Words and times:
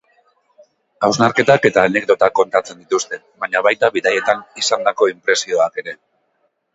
Hausnarketak 1.07 1.67
eta 1.69 1.83
anekdotak 1.89 2.33
kontatzen 2.39 2.79
dituzte, 2.83 3.19
baina 3.43 3.61
baita 3.67 3.91
bidaietan 3.99 4.41
izandako 4.63 5.09
inpresioak 5.13 5.79
ere. 5.83 5.95